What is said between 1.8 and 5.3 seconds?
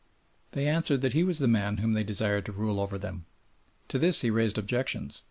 they desired to rule over them. To this he raised objections.